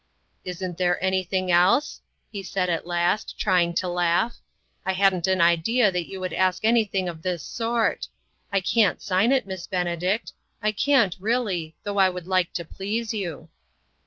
[0.43, 2.01] "Isn't there anything else?"
[2.31, 4.37] he said, at last, trying to laugh."
[4.83, 8.07] I hadn't an idea that you would ask anything of this sort.
[8.51, 13.13] I can't sign it, Miss Benedict; I can't really, though I would like to please
[13.13, 13.49] you."